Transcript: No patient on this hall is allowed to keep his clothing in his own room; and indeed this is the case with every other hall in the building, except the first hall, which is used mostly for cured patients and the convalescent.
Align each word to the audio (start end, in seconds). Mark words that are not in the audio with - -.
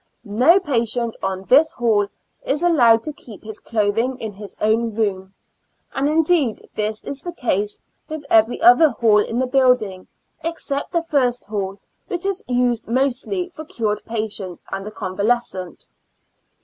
No 0.25 0.59
patient 0.59 1.15
on 1.21 1.43
this 1.43 1.73
hall 1.73 2.07
is 2.43 2.63
allowed 2.63 3.03
to 3.03 3.13
keep 3.13 3.43
his 3.43 3.59
clothing 3.59 4.17
in 4.19 4.33
his 4.33 4.55
own 4.59 4.89
room; 4.95 5.35
and 5.93 6.09
indeed 6.09 6.67
this 6.73 7.03
is 7.03 7.21
the 7.21 7.31
case 7.31 7.83
with 8.09 8.25
every 8.27 8.59
other 8.63 8.89
hall 8.89 9.19
in 9.19 9.37
the 9.37 9.45
building, 9.45 10.07
except 10.43 10.91
the 10.91 11.03
first 11.03 11.43
hall, 11.45 11.77
which 12.07 12.25
is 12.25 12.43
used 12.47 12.87
mostly 12.87 13.47
for 13.49 13.63
cured 13.63 14.03
patients 14.03 14.65
and 14.71 14.87
the 14.87 14.91
convalescent. 14.91 15.85